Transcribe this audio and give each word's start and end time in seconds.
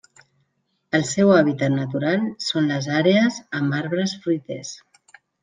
El 0.99 1.03
seu 1.09 1.33
hàbitat 1.35 1.71
natural 1.75 2.23
són 2.47 2.73
les 2.73 2.89
àrees 3.01 3.39
amb 3.61 3.79
arbres 3.83 4.17
fruiters. 4.25 4.75